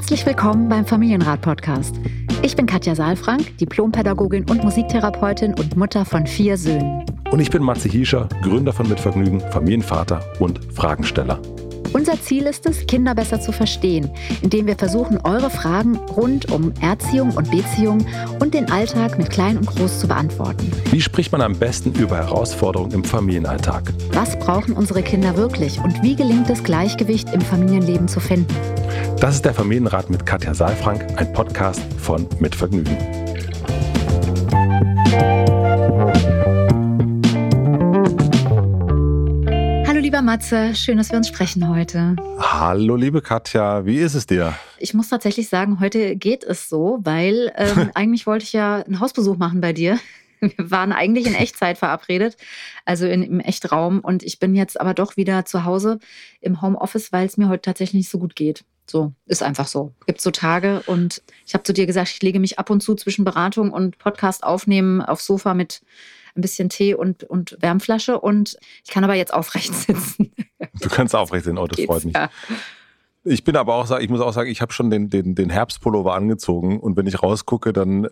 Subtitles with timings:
[0.00, 1.94] Herzlich willkommen beim Familienrat-Podcast.
[2.40, 7.04] Ich bin Katja Saalfrank, Diplompädagogin und Musiktherapeutin und Mutter von vier Söhnen.
[7.30, 11.38] Und ich bin Matze Hiescher, Gründer von Mitvergnügen, Familienvater und Fragensteller.
[11.92, 14.10] Unser Ziel ist es, Kinder besser zu verstehen,
[14.42, 18.06] indem wir versuchen, eure Fragen rund um Erziehung und Beziehung
[18.38, 20.70] und den Alltag mit Klein und Groß zu beantworten.
[20.90, 23.92] Wie spricht man am besten über Herausforderungen im Familienalltag?
[24.12, 28.54] Was brauchen unsere Kinder wirklich und wie gelingt es, Gleichgewicht im Familienleben zu finden?
[29.18, 32.96] Das ist der Familienrat mit Katja Saalfrank, ein Podcast von Mitvergnügen.
[32.96, 33.39] lieber
[40.30, 42.14] Matze, schön, dass wir uns sprechen heute.
[42.38, 44.54] Hallo, liebe Katja, wie ist es dir?
[44.78, 49.00] Ich muss tatsächlich sagen, heute geht es so, weil ähm, eigentlich wollte ich ja einen
[49.00, 49.98] Hausbesuch machen bei dir.
[50.40, 52.36] Wir waren eigentlich in Echtzeit verabredet,
[52.84, 53.98] also in, im Echtraum.
[53.98, 55.98] Und ich bin jetzt aber doch wieder zu Hause
[56.40, 58.64] im Homeoffice, weil es mir heute tatsächlich nicht so gut geht.
[58.88, 59.94] So, ist einfach so.
[60.06, 62.94] Gibt so Tage und ich habe zu dir gesagt, ich lege mich ab und zu
[62.94, 65.82] zwischen Beratung und Podcast aufnehmen aufs Sofa mit
[66.36, 70.32] ein bisschen Tee und, und Wärmflasche und ich kann aber jetzt aufrecht sitzen.
[70.80, 72.14] Du kannst aufrecht sitzen, oh, das freut mich.
[72.14, 72.30] Ja.
[73.22, 76.14] Ich bin aber auch, ich muss auch sagen, ich habe schon den, den, den Herbstpullover
[76.14, 78.06] angezogen und wenn ich rausgucke, dann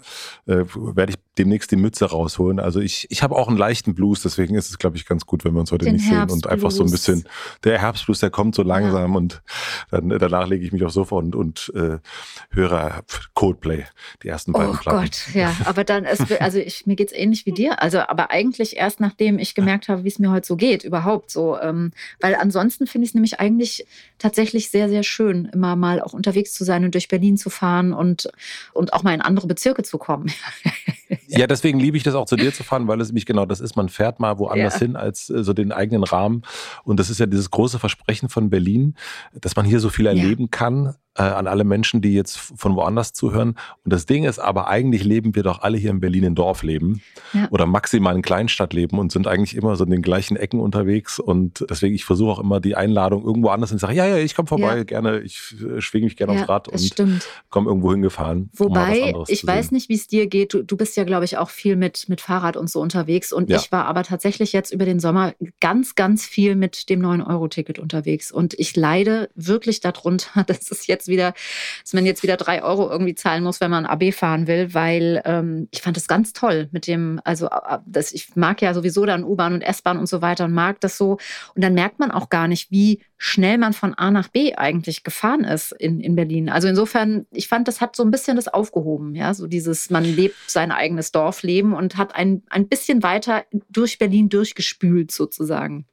[0.46, 2.60] äh, werde ich demnächst die Mütze rausholen.
[2.60, 5.46] Also ich, ich habe auch einen leichten Blues, deswegen ist es, glaube ich, ganz gut,
[5.46, 7.24] wenn wir uns heute den nicht sehen und einfach so ein bisschen,
[7.64, 9.16] der Herbstblues, der kommt so langsam ja.
[9.16, 9.42] und
[9.90, 11.98] dann, danach lege ich mich aufs Sofa und, und äh,
[12.50, 13.84] höre Coldplay,
[14.22, 14.98] die ersten beiden oh Platten.
[14.98, 18.30] Oh Gott, ja, aber dann, ist, also ich, mir geht's ähnlich wie dir, also aber
[18.30, 21.92] eigentlich erst nachdem ich gemerkt habe, wie es mir heute so geht, überhaupt so, ähm,
[22.20, 23.86] weil ansonsten finde ich es nämlich eigentlich
[24.18, 27.50] tatsächlich sehr, sehr sehr schön, immer mal auch unterwegs zu sein und durch Berlin zu
[27.50, 28.28] fahren und,
[28.72, 30.32] und auch mal in andere Bezirke zu kommen.
[31.28, 33.60] ja, deswegen liebe ich das auch zu dir zu fahren, weil es nämlich genau das
[33.60, 33.76] ist.
[33.76, 34.80] Man fährt mal woanders ja.
[34.80, 36.42] hin als äh, so den eigenen Rahmen.
[36.82, 38.96] Und das ist ja dieses große Versprechen von Berlin,
[39.34, 40.48] dass man hier so viel erleben ja.
[40.50, 43.56] kann äh, an alle Menschen, die jetzt von woanders zuhören.
[43.84, 47.02] Und das Ding ist aber, eigentlich leben wir doch alle hier in Berlin in Dorfleben
[47.32, 47.48] ja.
[47.50, 51.18] oder maximal in Kleinstadtleben und sind eigentlich immer so in den gleichen Ecken unterwegs.
[51.18, 54.36] Und deswegen, ich versuche auch immer die Einladung irgendwo anders und sage, ja, ja, ich
[54.36, 54.84] komme vorbei, ja.
[54.84, 58.50] gerne, ich äh, schwinge mich gerne ja, aufs Rad und komme irgendwo hingefahren.
[58.54, 60.54] Wobei, um ich weiß nicht, wie es dir geht.
[60.54, 63.32] Du, du bist ja, glaube ich, auch viel mit, mit Fahrrad und so unterwegs.
[63.32, 67.80] Und ich war aber tatsächlich jetzt über den Sommer ganz, ganz viel mit dem 9-Euro-Ticket
[67.80, 68.30] unterwegs.
[68.30, 71.34] Und ich leide wirklich darunter, dass es jetzt wieder,
[71.82, 75.22] dass man jetzt wieder drei Euro irgendwie zahlen muss, wenn man AB fahren will, weil
[75.24, 77.48] ähm, ich fand das ganz toll mit dem, also
[77.86, 80.96] das, ich mag ja sowieso dann U-Bahn und S-Bahn und so weiter und mag das
[80.98, 81.18] so.
[81.54, 85.02] Und dann merkt man auch gar nicht, wie schnell man von A nach B eigentlich
[85.02, 86.48] gefahren ist in, in Berlin.
[86.48, 90.04] Also insofern, ich fand, das hat so ein bisschen das aufgehoben, ja, so dieses, man
[90.04, 95.86] lebt sein eigenes Dorfleben und hat ein, ein bisschen weiter durch Berlin durchgespült sozusagen.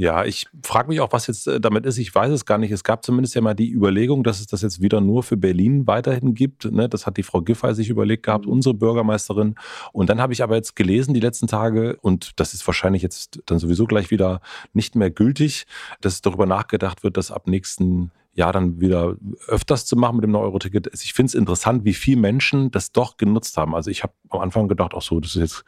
[0.00, 1.98] Ja, ich frage mich auch, was jetzt äh, damit ist.
[1.98, 2.70] Ich weiß es gar nicht.
[2.70, 5.86] Es gab zumindest ja mal die Überlegung, dass es das jetzt wieder nur für Berlin
[5.86, 6.64] weiterhin gibt.
[6.72, 6.88] Ne?
[6.88, 8.52] Das hat die Frau Giffey sich überlegt gehabt, mhm.
[8.52, 9.56] unsere Bürgermeisterin.
[9.92, 13.42] Und dann habe ich aber jetzt gelesen die letzten Tage, und das ist wahrscheinlich jetzt
[13.44, 14.40] dann sowieso gleich wieder
[14.72, 15.66] nicht mehr gültig,
[16.00, 19.16] dass darüber nachgedacht wird, dass ab nächsten Jahr dann wieder
[19.48, 20.88] öfters zu machen mit dem 9-Euro-Ticket.
[20.94, 23.74] Ich finde es interessant, wie viele Menschen das doch genutzt haben.
[23.74, 25.64] Also ich habe am Anfang gedacht, auch so, das ist jetzt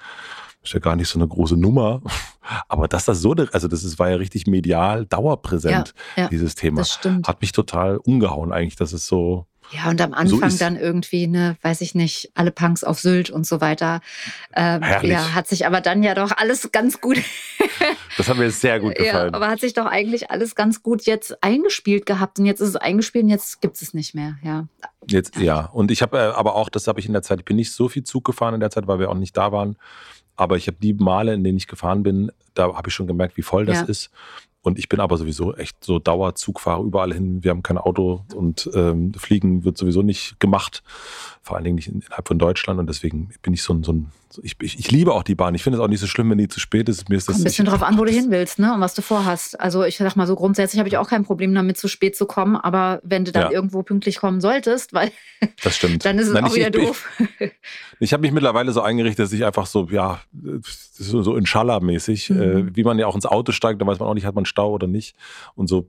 [0.62, 2.02] ist ja gar nicht so eine große Nummer.
[2.68, 6.54] Aber dass das so, also das ist, war ja richtig medial dauerpräsent, ja, ja, dieses
[6.54, 6.80] Thema.
[6.80, 7.28] Das stimmt.
[7.28, 9.46] Hat mich total umgehauen eigentlich, dass es so.
[9.70, 13.30] Ja, und am Anfang so dann irgendwie, ne, weiß ich nicht, alle Punks auf Sylt
[13.30, 14.00] und so weiter.
[14.54, 17.18] Ähm, ja, hat sich aber dann ja doch alles ganz gut.
[18.18, 19.30] das hat mir sehr gut gefallen.
[19.30, 22.38] Ja, aber hat sich doch eigentlich alles ganz gut jetzt eingespielt gehabt.
[22.38, 24.66] Und jetzt ist es eingespielt und jetzt gibt es es nicht mehr, ja.
[25.08, 25.66] Jetzt, ja.
[25.66, 27.72] Und ich habe äh, aber auch, das habe ich in der Zeit, ich bin nicht
[27.72, 29.76] so viel Zug gefahren in der Zeit, weil wir auch nicht da waren.
[30.37, 33.37] Aber ich habe die Male, in denen ich gefahren bin, da habe ich schon gemerkt,
[33.37, 33.84] wie voll das ja.
[33.84, 34.10] ist.
[34.62, 37.42] Und ich bin aber sowieso echt so Dauerzugfahrer überall hin.
[37.42, 40.84] Wir haben kein Auto und ähm, Fliegen wird sowieso nicht gemacht,
[41.42, 42.78] vor allen Dingen nicht innerhalb von Deutschland.
[42.78, 44.12] Und deswegen bin ich so ein, so ein
[44.42, 45.54] ich, ich, ich, liebe auch die Bahn.
[45.54, 47.08] Ich finde es auch nicht so schlimm, wenn die zu spät ist.
[47.08, 48.72] Mir ist das, Kommt ein bisschen drauf an, wo du hin willst ne?
[48.72, 49.60] und was du vorhast.
[49.60, 52.26] Also ich sag mal so grundsätzlich habe ich auch kein Problem damit, zu spät zu
[52.26, 52.56] kommen.
[52.56, 53.50] Aber wenn du dann ja.
[53.50, 55.10] irgendwo pünktlich kommen solltest, weil
[55.62, 56.04] das stimmt.
[56.04, 57.08] dann ist es Nein, auch ich, wieder doof.
[58.00, 60.20] Ich, habe mich mittlerweile so eingerichtet, dass ich einfach so, ja,
[60.92, 62.40] so, so Inshallah-mäßig, mhm.
[62.40, 64.44] äh, wie man ja auch ins Auto steigt, da weiß man auch nicht, hat man
[64.52, 65.16] Stau oder nicht.
[65.54, 65.88] Und so,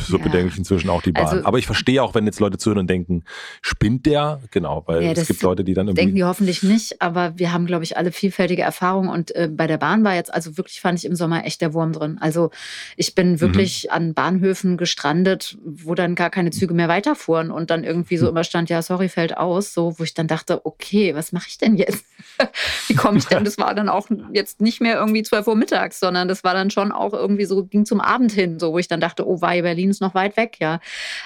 [0.00, 0.22] so ja.
[0.22, 1.26] bedenke ich inzwischen auch die Bahn.
[1.26, 3.24] Also, Aber ich verstehe auch, wenn jetzt Leute zuhören und denken,
[3.60, 4.40] spinnt der?
[4.50, 6.00] Genau, weil ja, es gibt Leute, die dann irgendwie.
[6.00, 9.10] Denken die hoffentlich nicht, aber wir haben, glaube ich, alle vielfältige Erfahrungen.
[9.10, 11.74] Und äh, bei der Bahn war jetzt, also wirklich fand ich im Sommer echt der
[11.74, 12.18] Wurm drin.
[12.20, 12.50] Also
[12.96, 13.40] ich bin mhm.
[13.40, 13.94] wirklich mhm.
[13.94, 18.30] an Bahnhöfen gestrandet, wo dann gar keine Züge mehr weiterfuhren und dann irgendwie so mhm.
[18.30, 19.74] immer stand, ja, sorry, fällt aus.
[19.74, 22.04] So, wo ich dann dachte, okay, was mache ich denn jetzt?
[22.88, 23.44] Wie komme ich denn?
[23.50, 26.70] Das war dann auch jetzt nicht mehr irgendwie 12 Uhr mittags, sondern das war dann
[26.70, 29.62] schon auch irgendwie so, ging zum Abend hin, so wo ich dann dachte, oh wei,
[29.62, 30.78] Berlin ist noch weit weg, ja.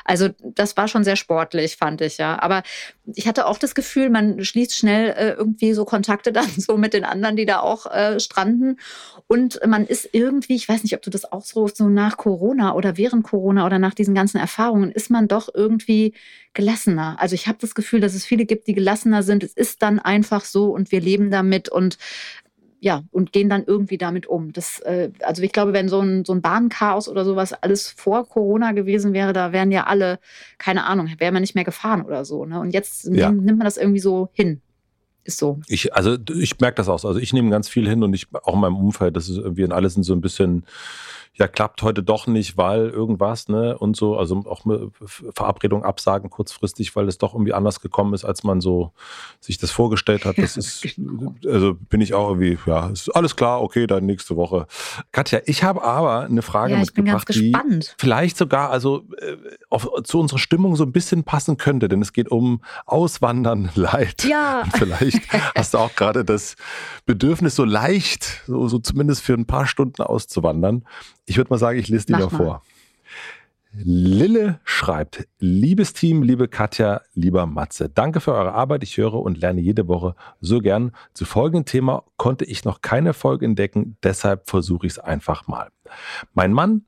[0.03, 2.41] Also das war schon sehr sportlich, fand ich, ja.
[2.41, 2.63] Aber
[3.15, 6.95] ich hatte auch das Gefühl, man schließt schnell äh, irgendwie so Kontakte dann so mit
[6.95, 8.79] den anderen, die da auch äh, stranden.
[9.27, 12.75] Und man ist irgendwie, ich weiß nicht, ob du das auch so, so nach Corona
[12.75, 16.15] oder während Corona oder nach diesen ganzen Erfahrungen, ist man doch irgendwie
[16.55, 17.17] gelassener.
[17.19, 19.45] Also ich habe das Gefühl, dass es viele gibt, die gelassener sind.
[19.45, 21.99] Es ist dann einfach so und wir leben damit und
[22.85, 24.53] ja, und gehen dann irgendwie damit um.
[24.53, 28.29] Das, äh, also ich glaube, wenn so ein, so ein Bahnchaos oder sowas alles vor
[28.29, 30.19] Corona gewesen wäre, da wären ja alle,
[30.59, 32.45] keine Ahnung, wäre man nicht mehr gefahren oder so.
[32.45, 32.61] Ne?
[32.61, 33.31] Und jetzt ja.
[33.31, 34.61] nimmt, nimmt man das irgendwie so hin.
[35.23, 35.61] Ist so.
[35.67, 37.03] Ich, also ich merke das auch.
[37.03, 39.65] Also ich nehme ganz viel hin und ich auch in meinem Umfeld, das ist irgendwie,
[39.65, 40.67] und alle sind so ein bisschen
[41.37, 44.65] ja, klappt heute doch nicht, weil irgendwas, ne, und so, also auch
[45.05, 48.93] Verabredung absagen kurzfristig, weil es doch irgendwie anders gekommen ist, als man so
[49.41, 50.39] sich das vorgestellt hat.
[50.39, 51.35] Das ist, genau.
[51.45, 54.67] also bin ich auch irgendwie, ja, ist alles klar, okay, dann nächste Woche.
[55.11, 57.53] Katja, ich habe aber eine Frage ja, mitgebracht, die
[57.99, 59.37] vielleicht sogar also äh,
[59.71, 64.25] auf, zu unserer Stimmung so ein bisschen passen könnte, denn es geht um Auswandern, Leid.
[64.25, 64.63] Ja.
[64.63, 65.21] Und vielleicht
[65.57, 66.55] hast du auch gerade das
[67.07, 70.85] Bedürfnis, so leicht, so, so zumindest für ein paar Stunden auszuwandern.
[71.27, 72.63] Ich würde mal sagen, ich lese die mal vor.
[73.77, 78.85] Lille schreibt, liebes Team, liebe Katja, lieber Matze, danke für eure Arbeit.
[78.85, 80.93] Ich höre und lerne jede Woche so gern.
[81.13, 85.71] Zu folgendem Thema konnte ich noch keine Folge entdecken, deshalb versuche ich es einfach mal.
[86.35, 86.85] Mein Mann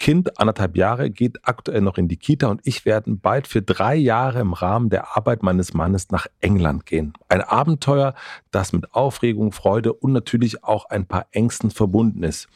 [0.00, 3.94] Kind, anderthalb Jahre, geht aktuell noch in die Kita und ich werden bald für drei
[3.94, 7.12] Jahre im Rahmen der Arbeit meines Mannes nach England gehen.
[7.28, 8.14] Ein Abenteuer,
[8.50, 12.48] das mit Aufregung, Freude und natürlich auch ein paar Ängsten verbunden ist.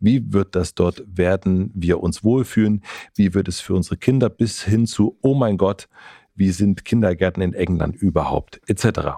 [0.00, 1.04] Wie wird das dort?
[1.06, 2.82] Werden wir uns wohlfühlen?
[3.14, 5.88] Wie wird es für unsere Kinder bis hin zu, oh mein Gott,
[6.36, 9.10] wie sind Kindergärten in England überhaupt, etc.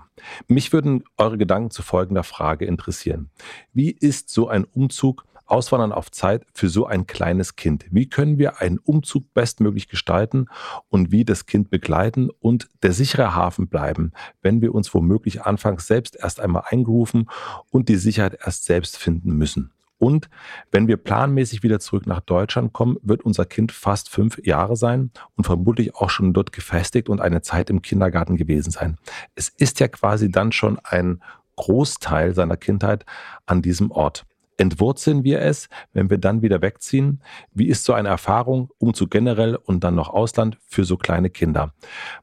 [0.46, 3.30] Mich würden eure Gedanken zu folgender Frage interessieren.
[3.72, 7.86] Wie ist so ein Umzug Auswandern auf Zeit für so ein kleines Kind.
[7.90, 10.46] Wie können wir einen Umzug bestmöglich gestalten
[10.88, 14.12] und wie das Kind begleiten und der sichere Hafen bleiben,
[14.42, 17.28] wenn wir uns womöglich anfangs selbst erst einmal eingerufen
[17.70, 19.72] und die Sicherheit erst selbst finden müssen.
[19.98, 20.30] Und
[20.70, 25.10] wenn wir planmäßig wieder zurück nach Deutschland kommen, wird unser Kind fast fünf Jahre sein
[25.36, 28.96] und vermutlich auch schon dort gefestigt und eine Zeit im Kindergarten gewesen sein.
[29.34, 31.20] Es ist ja quasi dann schon ein
[31.56, 33.04] Großteil seiner Kindheit
[33.44, 34.24] an diesem Ort.
[34.58, 37.22] Entwurzeln wir es, wenn wir dann wieder wegziehen?
[37.52, 41.72] Wie ist so eine Erfahrung, Umzug generell und dann noch Ausland für so kleine Kinder?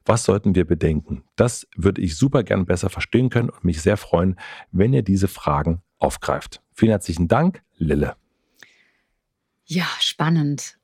[0.04, 1.24] Was sollten wir bedenken?
[1.34, 4.38] Das würde ich super gern besser verstehen können und mich sehr freuen,
[4.70, 6.62] wenn ihr diese Fragen aufgreift.
[6.74, 8.16] Vielen herzlichen Dank, Lille.
[9.64, 10.75] Ja, spannend.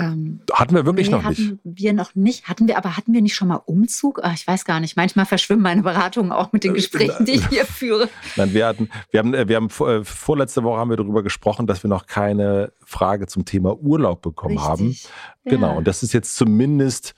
[0.00, 1.40] Ähm, hatten wir wirklich nee, noch nicht.
[1.40, 2.48] Hatten wir noch nicht.
[2.48, 4.20] Hatten wir, aber hatten wir nicht schon mal Umzug?
[4.22, 4.96] Ach, ich weiß gar nicht.
[4.96, 8.08] Manchmal verschwimmen meine Beratungen auch mit den äh, Gesprächen, die ich hier führe.
[8.36, 11.66] Nein, wir hatten, wir haben, äh, wir haben äh, vorletzte Woche haben wir darüber gesprochen,
[11.66, 14.70] dass wir noch keine Frage zum Thema Urlaub bekommen Richtig.
[14.70, 14.96] haben.
[15.44, 15.72] Genau.
[15.72, 15.76] Ja.
[15.76, 17.14] Und das ist jetzt zumindest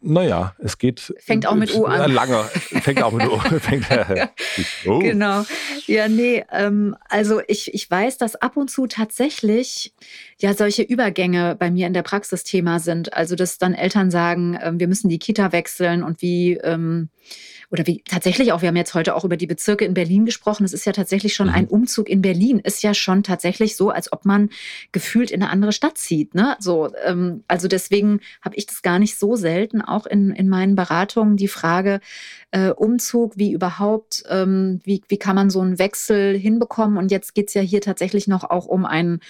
[0.00, 1.12] naja, es geht.
[1.18, 2.12] Fängt auch mit U an.
[2.12, 2.44] Lange.
[2.44, 3.36] Fängt auch mit U.
[3.58, 3.86] Fängt,
[4.86, 5.00] oh.
[5.00, 5.44] Genau.
[5.86, 9.92] Ja, nee, ähm, also ich, ich weiß, dass ab und zu tatsächlich
[10.38, 13.12] ja solche Übergänge bei mir in der Praxis Thema sind.
[13.12, 16.54] Also, dass dann Eltern sagen, äh, wir müssen die Kita wechseln und wie.
[16.58, 17.10] Ähm,
[17.72, 20.64] oder wie tatsächlich auch, wir haben jetzt heute auch über die Bezirke in Berlin gesprochen.
[20.64, 21.54] Es ist ja tatsächlich schon mhm.
[21.54, 24.50] ein Umzug in Berlin, ist ja schon tatsächlich so, als ob man
[24.92, 26.34] gefühlt in eine andere Stadt zieht.
[26.34, 26.54] Ne?
[26.60, 30.76] So, ähm, also deswegen habe ich das gar nicht so selten, auch in, in meinen
[30.76, 32.00] Beratungen, die Frage,
[32.50, 36.98] äh, Umzug, wie überhaupt, ähm, wie, wie kann man so einen Wechsel hinbekommen?
[36.98, 39.20] Und jetzt geht es ja hier tatsächlich noch auch um einen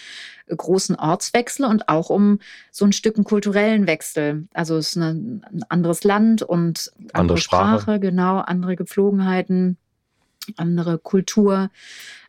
[0.49, 2.39] großen Ortswechsel und auch um
[2.71, 4.47] so ein Stück einen kulturellen Wechsel.
[4.53, 7.81] Also es ist eine, ein anderes Land und andere, andere Sprache.
[7.81, 9.77] Sprache, genau, andere Gepflogenheiten,
[10.57, 11.71] andere Kultur.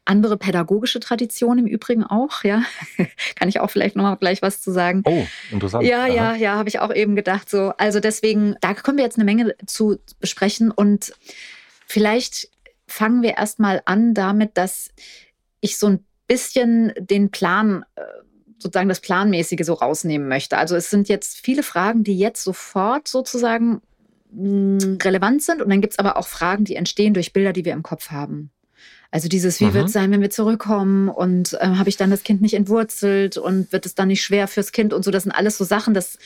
[0.06, 2.64] Andere pädagogische Traditionen im Übrigen auch, ja.
[3.36, 5.02] Kann ich auch vielleicht nochmal gleich was zu sagen.
[5.06, 5.86] Oh, interessant.
[5.86, 6.08] Ja, Aha.
[6.08, 7.50] ja, ja, habe ich auch eben gedacht.
[7.50, 11.14] So, also deswegen, da können wir jetzt eine Menge zu besprechen und
[11.88, 12.50] vielleicht
[12.86, 14.90] fangen wir erstmal an damit, dass
[15.62, 18.02] ich so ein bisschen den Plan äh,
[18.58, 20.58] sozusagen das Planmäßige so rausnehmen möchte.
[20.58, 23.82] Also es sind jetzt viele Fragen, die jetzt sofort sozusagen
[24.32, 25.62] mm, relevant sind.
[25.62, 28.10] Und dann gibt es aber auch Fragen, die entstehen durch Bilder, die wir im Kopf
[28.10, 28.50] haben.
[29.12, 32.24] Also dieses, wie wird es sein, wenn wir zurückkommen und äh, habe ich dann das
[32.24, 35.12] Kind nicht entwurzelt und wird es dann nicht schwer fürs Kind und so.
[35.12, 36.18] Das sind alles so Sachen, das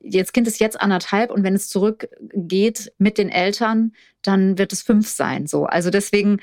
[0.00, 4.82] jetzt Kind ist jetzt anderthalb und wenn es zurückgeht mit den Eltern, dann wird es
[4.82, 5.48] fünf sein.
[5.48, 6.38] So, also deswegen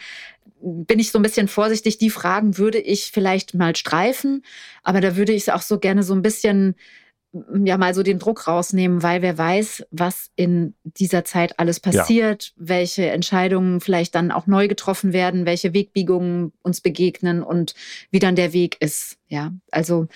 [0.61, 1.97] bin ich so ein bisschen vorsichtig.
[1.97, 4.43] Die Fragen würde ich vielleicht mal streifen,
[4.83, 6.75] aber da würde ich auch so gerne so ein bisschen
[7.63, 12.53] ja mal so den Druck rausnehmen, weil wer weiß, was in dieser Zeit alles passiert,
[12.55, 12.67] ja.
[12.67, 17.75] welche Entscheidungen vielleicht dann auch neu getroffen werden, welche Wegbiegungen uns begegnen und
[18.09, 19.17] wie dann der Weg ist.
[19.27, 20.07] Ja, also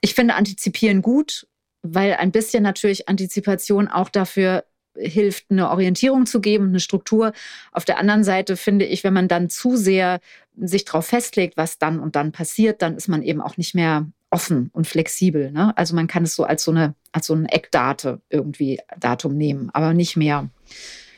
[0.00, 1.46] Ich finde Antizipieren gut,
[1.82, 4.64] weil ein bisschen natürlich Antizipation auch dafür
[5.00, 7.32] hilft, eine Orientierung zu geben, eine Struktur.
[7.72, 10.20] Auf der anderen Seite finde ich, wenn man dann zu sehr
[10.60, 14.06] sich darauf festlegt, was dann und dann passiert, dann ist man eben auch nicht mehr
[14.30, 15.50] offen und flexibel.
[15.52, 15.76] Ne?
[15.76, 19.70] Also man kann es so als so eine als so ein Eckdate irgendwie Datum nehmen,
[19.72, 20.48] aber nicht mehr.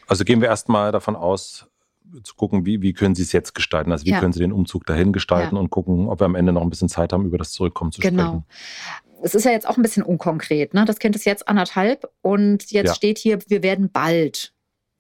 [0.07, 1.67] Also gehen wir erstmal davon aus,
[2.23, 3.93] zu gucken, wie, wie können Sie es jetzt gestalten?
[3.93, 4.21] Also wie ja.
[4.21, 5.61] können Sie den Umzug dahin gestalten ja.
[5.61, 8.01] und gucken, ob wir am Ende noch ein bisschen Zeit haben, über das Zurückkommen zu
[8.01, 8.23] genau.
[8.23, 8.45] sprechen.
[9.23, 10.75] Es ist ja jetzt auch ein bisschen unkonkret.
[10.75, 10.85] Ne?
[10.85, 12.95] Das Kind ist jetzt anderthalb und jetzt ja.
[12.95, 14.53] steht hier, wir werden bald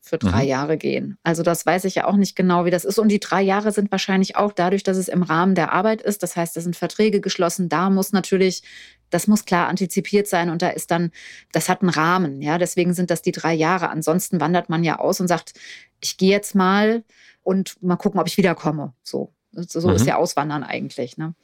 [0.02, 0.48] für drei mhm.
[0.48, 1.18] Jahre gehen.
[1.22, 2.98] Also das weiß ich ja auch nicht genau, wie das ist.
[2.98, 6.22] Und die drei Jahre sind wahrscheinlich auch dadurch, dass es im Rahmen der Arbeit ist.
[6.22, 7.68] Das heißt, da sind Verträge geschlossen.
[7.68, 8.62] Da muss natürlich,
[9.10, 10.48] das muss klar antizipiert sein.
[10.48, 11.12] Und da ist dann,
[11.52, 12.40] das hat einen Rahmen.
[12.40, 13.90] Ja, deswegen sind das die drei Jahre.
[13.90, 15.52] Ansonsten wandert man ja aus und sagt,
[16.00, 17.04] ich gehe jetzt mal
[17.42, 18.94] und mal gucken, ob ich wiederkomme.
[19.02, 19.94] So, so mhm.
[19.94, 21.18] ist ja Auswandern eigentlich.
[21.18, 21.34] Ne?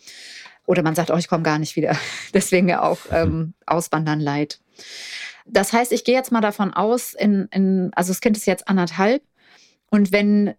[0.66, 1.96] Oder man sagt, oh, ich komme gar nicht wieder.
[2.34, 4.60] Deswegen ja auch ähm, Auswandern leid.
[5.46, 8.68] Das heißt, ich gehe jetzt mal davon aus, in, in, also das Kind ist jetzt
[8.68, 9.22] anderthalb.
[9.90, 10.54] Und wenn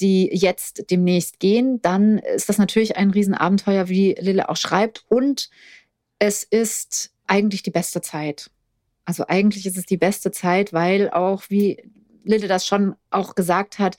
[0.00, 5.04] die jetzt demnächst gehen, dann ist das natürlich ein Riesenabenteuer, wie Lille auch schreibt.
[5.08, 5.48] Und
[6.18, 8.50] es ist eigentlich die beste Zeit.
[9.06, 11.82] Also eigentlich ist es die beste Zeit, weil auch, wie
[12.24, 13.96] Lille das schon auch gesagt hat,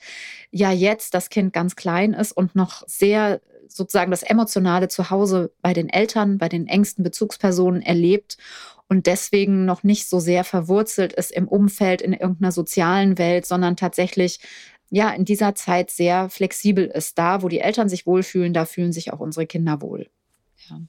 [0.50, 5.72] ja jetzt das Kind ganz klein ist und noch sehr sozusagen das emotionale Zuhause bei
[5.72, 8.38] den Eltern, bei den engsten Bezugspersonen erlebt
[8.88, 13.76] und deswegen noch nicht so sehr verwurzelt ist im Umfeld, in irgendeiner sozialen Welt, sondern
[13.76, 14.40] tatsächlich
[14.90, 17.18] ja in dieser Zeit sehr flexibel ist.
[17.18, 20.08] Da, wo die Eltern sich wohlfühlen, da fühlen sich auch unsere Kinder wohl.
[20.68, 20.80] Ja.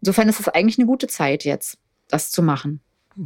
[0.00, 1.78] Insofern ist es eigentlich eine gute Zeit jetzt,
[2.08, 2.80] das zu machen.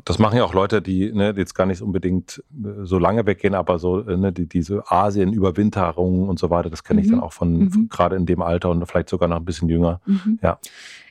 [0.04, 3.54] Das machen ja auch Leute, die ne, jetzt gar nicht unbedingt äh, so lange weggehen,
[3.54, 7.12] aber so äh, ne, die, diese Asien-Überwinterungen und so weiter, das kenne ich mhm.
[7.12, 7.88] dann auch von mhm.
[7.88, 10.00] gerade in dem Alter und vielleicht sogar noch ein bisschen jünger.
[10.06, 10.38] Mhm.
[10.42, 10.58] Ja.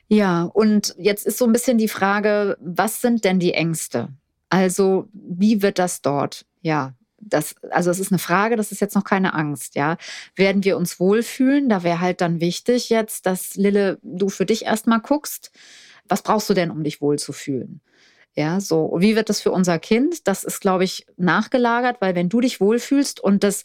[0.08, 4.08] Ja, und jetzt ist so ein bisschen die Frage, was sind denn die Ängste?
[4.50, 6.46] Also, wie wird das dort?
[6.62, 9.96] Ja, das, also es ist eine Frage, das ist jetzt noch keine Angst, ja.
[10.36, 11.68] Werden wir uns wohlfühlen?
[11.68, 15.50] Da wäre halt dann wichtig jetzt, dass Lille, du für dich erstmal guckst,
[16.08, 17.80] was brauchst du denn, um dich wohlzufühlen?
[18.36, 18.94] Ja, so.
[18.98, 20.28] Wie wird das für unser Kind?
[20.28, 23.62] Das ist, glaube ich, nachgelagert, weil wenn du dich wohlfühlst und das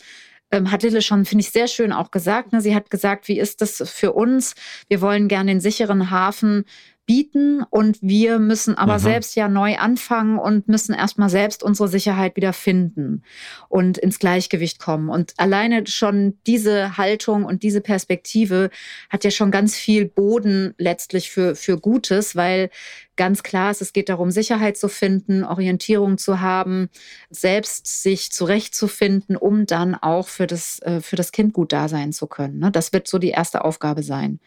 [0.52, 2.54] ähm, hat Lille schon, finde ich, sehr schön auch gesagt.
[2.54, 2.62] Ne?
[2.62, 4.56] Sie hat gesagt, wie ist das für uns?
[4.88, 6.66] Wir wollen gerne den sicheren Hafen
[7.06, 9.00] bieten und wir müssen aber mhm.
[9.00, 13.24] selbst ja neu anfangen und müssen erstmal selbst unsere Sicherheit wieder finden
[13.70, 15.10] und ins Gleichgewicht kommen.
[15.10, 18.70] Und alleine schon diese Haltung und diese Perspektive
[19.10, 22.70] hat ja schon ganz viel Boden letztlich für, für Gutes, weil
[23.16, 26.90] ganz klar ist, es geht darum, Sicherheit zu finden, Orientierung zu haben,
[27.30, 32.14] selbst sich zurechtzufinden, um dann auch für das, äh, für das Kind gut da sein
[32.14, 32.60] zu können.
[32.60, 32.72] Ne?
[32.72, 34.40] Das wird so die erste Aufgabe sein.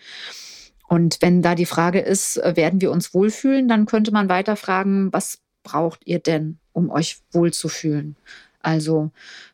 [0.86, 4.56] Und wenn da die Frage ist, äh, werden wir uns wohlfühlen, dann könnte man weiter
[4.56, 8.16] fragen, was braucht ihr denn, um euch wohlzufühlen?
[8.60, 9.10] Also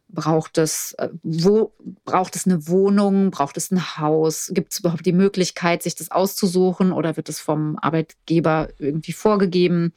[0.08, 1.72] braucht es, äh, wo
[2.04, 4.50] braucht es eine Wohnung, braucht es ein Haus?
[4.52, 9.92] Gibt es überhaupt die Möglichkeit, sich das auszusuchen oder wird es vom Arbeitgeber irgendwie vorgegeben?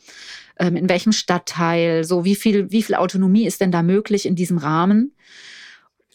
[0.58, 2.04] Ähm, in welchem Stadtteil?
[2.04, 5.14] So wie viel, wie viel Autonomie ist denn da möglich in diesem Rahmen?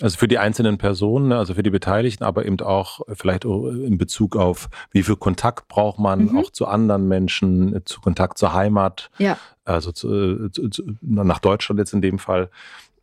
[0.01, 3.99] Also für die einzelnen Personen, ne, also für die Beteiligten, aber eben auch vielleicht in
[3.99, 6.39] Bezug auf, wie viel Kontakt braucht man mhm.
[6.39, 9.37] auch zu anderen Menschen, zu Kontakt zur Heimat, ja.
[9.65, 12.51] also zu, zu, zu, nach Deutschland jetzt in dem Fall.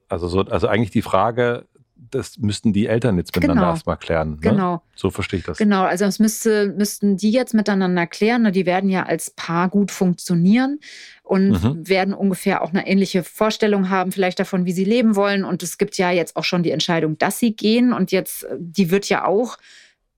[0.07, 3.73] Also, so, also eigentlich die Frage, das müssten die Eltern jetzt miteinander genau.
[3.73, 4.31] erstmal klären.
[4.31, 4.37] Ne?
[4.41, 4.81] Genau.
[4.95, 5.57] So verstehe ich das.
[5.57, 8.43] Genau, also das müsste, müssten die jetzt miteinander klären.
[8.43, 8.51] Ne?
[8.51, 10.79] Die werden ja als Paar gut funktionieren
[11.23, 11.87] und mhm.
[11.87, 15.45] werden ungefähr auch eine ähnliche Vorstellung haben, vielleicht davon, wie sie leben wollen.
[15.45, 17.93] Und es gibt ja jetzt auch schon die Entscheidung, dass sie gehen.
[17.93, 19.57] Und jetzt, die wird ja auch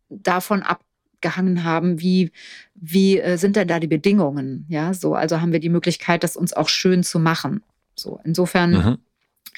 [0.10, 2.32] davon abgehangen haben, wie,
[2.74, 4.66] wie äh, sind denn da die Bedingungen?
[4.68, 7.64] Ja, so, also haben wir die Möglichkeit, das uns auch schön zu machen.
[7.96, 8.72] So, insofern.
[8.72, 8.98] Mhm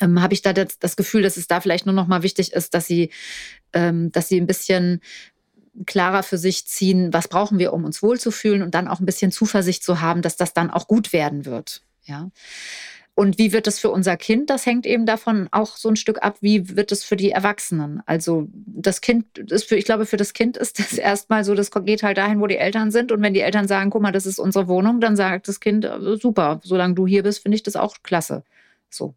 [0.02, 2.54] ähm, habe ich da das, das, Gefühl, dass es da vielleicht nur noch mal wichtig
[2.54, 3.12] ist, dass sie,
[3.74, 5.02] ähm, dass sie ein bisschen
[5.86, 9.32] klarer für sich ziehen, was brauchen wir, um uns wohlzufühlen und dann auch ein bisschen
[9.32, 11.84] Zuversicht zu haben, dass das dann auch gut werden wird.
[12.04, 12.30] Ja.
[13.20, 14.50] Und wie wird es für unser Kind?
[14.50, 18.02] Das hängt eben davon auch so ein Stück ab, wie wird es für die Erwachsenen?
[18.06, 21.70] Also das Kind ist für, ich glaube, für das Kind ist das erstmal so, das
[21.70, 23.12] geht halt dahin, wo die Eltern sind.
[23.12, 25.84] Und wenn die Eltern sagen, guck mal, das ist unsere Wohnung, dann sagt das Kind,
[25.84, 28.46] äh, super, solange du hier bist, finde ich das auch klasse.
[28.90, 29.16] So.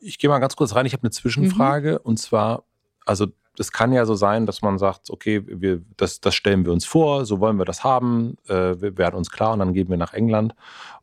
[0.00, 0.86] Ich gehe mal ganz kurz rein.
[0.86, 1.92] Ich habe eine Zwischenfrage.
[1.92, 1.98] Mhm.
[2.02, 2.64] Und zwar,
[3.04, 3.26] also
[3.58, 6.84] es kann ja so sein, dass man sagt, okay, wir, das, das stellen wir uns
[6.84, 9.96] vor, so wollen wir das haben, äh, wir werden uns klar und dann gehen wir
[9.96, 10.54] nach England.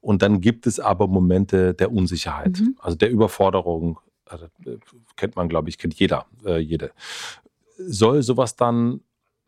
[0.02, 2.78] Und dann gibt es aber Momente der Unsicherheit, mhm.
[2.80, 4.00] also der Überforderung.
[4.26, 4.48] Also,
[5.16, 6.92] kennt man, glaube ich, kennt jeder, äh, jede.
[7.78, 9.02] Soll sowas dann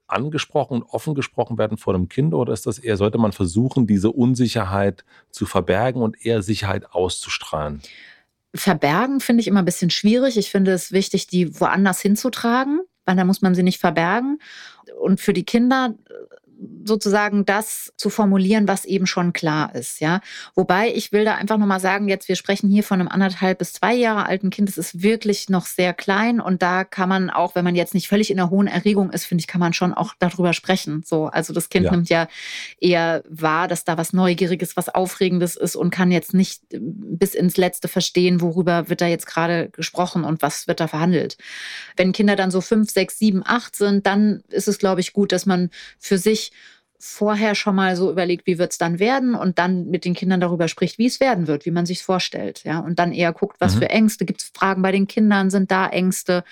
[0.07, 3.87] angesprochen und offen gesprochen werden vor einem Kind oder ist das eher, sollte man versuchen,
[3.87, 7.81] diese Unsicherheit zu verbergen und eher Sicherheit auszustrahlen?
[8.55, 10.38] Verbergen finde ich immer ein bisschen schwierig.
[10.38, 14.39] Ich finde es wichtig, die woanders hinzutragen, weil da muss man sie nicht verbergen.
[15.00, 15.95] Und für die Kinder
[16.83, 20.21] sozusagen das zu formulieren, was eben schon klar ist, ja.
[20.53, 23.74] Wobei ich will da einfach nochmal sagen, jetzt wir sprechen hier von einem anderthalb bis
[23.74, 27.55] zwei Jahre alten Kind, das ist wirklich noch sehr klein und da kann man auch,
[27.55, 29.93] wenn man jetzt nicht völlig in der hohen Erregung ist, finde ich, kann man schon
[29.93, 31.03] auch darüber sprechen.
[31.05, 31.91] So, also das Kind ja.
[31.91, 32.27] nimmt ja
[32.79, 37.57] eher wahr, dass da was Neugieriges, was Aufregendes ist und kann jetzt nicht bis ins
[37.57, 41.38] Letzte verstehen, worüber wird da jetzt gerade gesprochen und was wird da verhandelt.
[41.97, 45.31] Wenn Kinder dann so fünf, sechs, sieben, acht sind, dann ist es, glaube ich, gut,
[45.31, 46.51] dass man für sich
[46.97, 50.39] vorher schon mal so überlegt, wie wird es dann werden und dann mit den Kindern
[50.39, 53.57] darüber spricht, wie es werden wird, wie man sich vorstellt, ja, und dann eher guckt,
[53.59, 53.79] was mhm.
[53.79, 56.43] für Ängste, gibt es Fragen bei den Kindern, sind da Ängste,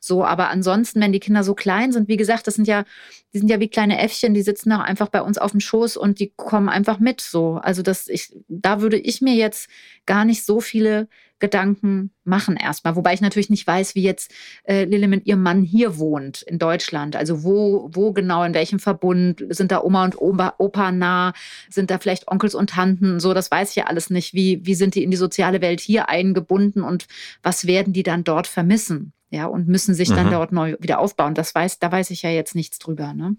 [0.00, 2.84] so, aber ansonsten, wenn die Kinder so klein sind, wie gesagt, das sind ja,
[3.32, 5.96] die sind ja wie kleine Äffchen, die sitzen auch einfach bei uns auf dem Schoß
[5.96, 9.68] und die kommen einfach mit, so, also das, ich, da würde ich mir jetzt
[10.06, 11.08] gar nicht so viele
[11.40, 12.96] Gedanken machen erstmal.
[12.96, 14.30] Wobei ich natürlich nicht weiß, wie jetzt
[14.64, 17.16] äh, Lille mit ihrem Mann hier wohnt in Deutschland.
[17.16, 21.32] Also wo, wo genau, in welchem Verbund, sind da Oma und Opa, Opa nah,
[21.68, 24.34] sind da vielleicht Onkels und Tanten, so, das weiß ich ja alles nicht.
[24.34, 27.06] Wie, wie sind die in die soziale Welt hier eingebunden und
[27.42, 29.12] was werden die dann dort vermissen?
[29.32, 30.32] Ja, und müssen sich dann mhm.
[30.32, 31.34] dort neu wieder aufbauen.
[31.34, 33.14] Das weiß, da weiß ich ja jetzt nichts drüber.
[33.14, 33.36] Ne?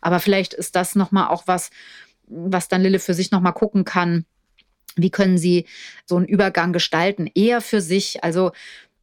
[0.00, 1.70] Aber vielleicht ist das nochmal auch was,
[2.28, 4.26] was dann Lille für sich nochmal gucken kann
[4.96, 5.66] wie können Sie
[6.04, 7.30] so einen Übergang gestalten?
[7.34, 8.22] Eher für sich.
[8.22, 8.52] Also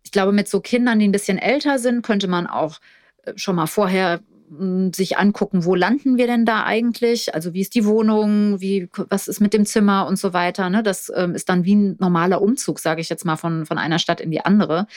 [0.04, 2.80] ich glaube, mit so Kindern, die ein bisschen älter sind, könnte man auch
[3.24, 7.34] äh, schon mal vorher hm, sich angucken, wo landen wir denn da eigentlich?
[7.34, 10.70] Also wie ist die Wohnung, wie, was ist mit dem Zimmer und so weiter.
[10.70, 10.84] Ne?
[10.84, 14.00] Das ähm, ist dann wie ein normaler Umzug, sage ich jetzt mal, von, von einer
[14.00, 14.88] Stadt in die andere.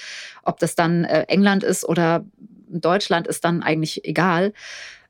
[0.43, 2.25] Ob das dann äh, England ist oder
[2.69, 4.53] Deutschland, ist dann eigentlich egal.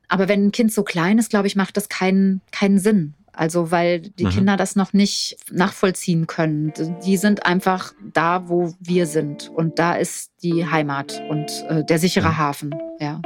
[0.07, 3.15] Aber wenn ein Kind so klein ist, glaube ich, macht das keinen, keinen Sinn.
[3.35, 4.29] Also weil die mhm.
[4.29, 6.73] Kinder das noch nicht nachvollziehen können.
[7.05, 9.49] Die sind einfach da, wo wir sind.
[9.49, 12.37] Und da ist die Heimat und äh, der sichere mhm.
[12.37, 12.75] Hafen.
[12.99, 13.21] Ja.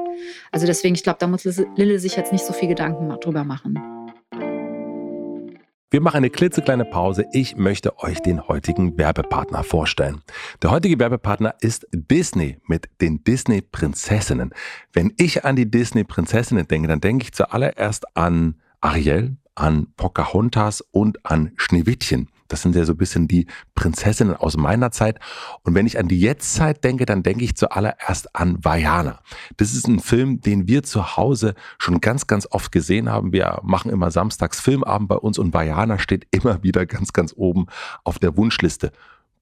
[0.51, 3.79] Also deswegen, ich glaube, da muss Lille sich jetzt nicht so viel Gedanken drüber machen.
[5.91, 7.25] Wir machen eine klitzekleine Pause.
[7.31, 10.21] Ich möchte euch den heutigen Werbepartner vorstellen.
[10.61, 14.53] Der heutige Werbepartner ist Disney mit den Disney Prinzessinnen.
[14.93, 20.81] Wenn ich an die Disney Prinzessinnen denke, dann denke ich zuallererst an Ariel, an Pocahontas
[20.91, 22.29] und an Schneewittchen.
[22.47, 23.45] Das sind ja so ein bisschen die
[23.75, 25.19] Prinzessinnen aus meiner Zeit.
[25.63, 29.19] Und wenn ich an die Jetztzeit denke, dann denke ich zuallererst an Vajana.
[29.57, 33.33] Das ist ein Film, den wir zu Hause schon ganz, ganz oft gesehen haben.
[33.33, 37.67] Wir machen immer samstags Filmabend bei uns und Vajana steht immer wieder ganz, ganz oben
[38.03, 38.91] auf der Wunschliste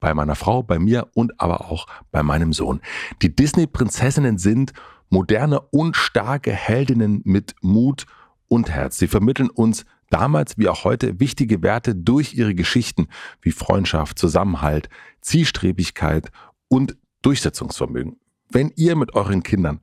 [0.00, 2.80] bei meiner Frau, bei mir und aber auch bei meinem Sohn.
[3.22, 4.72] Die Disney-Prinzessinnen sind
[5.10, 8.04] moderne und starke Heldinnen mit Mut
[8.48, 8.98] und Herz.
[8.98, 13.08] Sie vermitteln uns damals wie auch heute wichtige Werte durch ihre Geschichten
[13.40, 14.88] wie Freundschaft, Zusammenhalt,
[15.20, 16.30] Zielstrebigkeit
[16.68, 18.18] und Durchsetzungsvermögen.
[18.50, 19.80] Wenn ihr mit euren Kindern,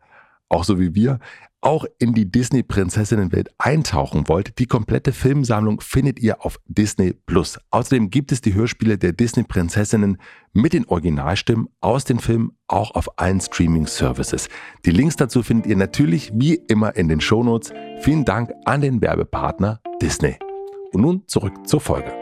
[0.49, 1.19] auch so wie wir,
[1.65, 7.57] auch in die Disney-Prinzessinnenwelt eintauchen wollt, die komplette Filmsammlung findet ihr auf Disney Plus.
[7.71, 10.17] Außerdem gibt es die Hörspiele der Disney-Prinzessinnen
[10.53, 14.47] mit den Originalstimmen aus den Filmen auch auf allen Streaming-Services.
[14.85, 17.73] Die Links dazu findet ihr natürlich wie immer in den Shownotes.
[18.01, 20.38] Vielen Dank an den Werbepartner Disney.
[20.91, 22.13] Und nun zurück zur Folge.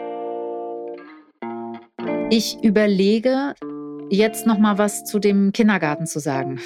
[2.30, 3.54] Ich überlege
[4.10, 6.60] jetzt noch mal was zu dem Kindergarten zu sagen.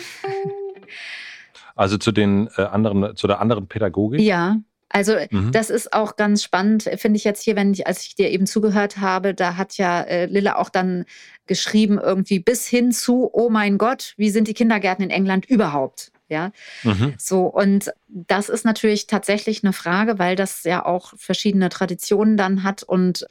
[1.77, 4.21] Also zu den äh, anderen, zu der anderen Pädagogik?
[4.21, 4.57] Ja.
[4.91, 5.53] Also mhm.
[5.53, 8.47] das ist auch ganz spannend, finde ich jetzt hier, wenn ich, als ich dir eben
[8.47, 11.05] zugehört habe, da hat ja äh, Lilla auch dann
[11.47, 16.11] geschrieben, irgendwie bis hin zu, oh mein Gott, wie sind die Kindergärten in England überhaupt?
[16.29, 17.15] Ja, mhm.
[17.17, 22.65] so und das ist natürlich tatsächlich eine Frage, weil das ja auch verschiedene Traditionen dann
[22.65, 22.83] hat.
[22.83, 23.27] Und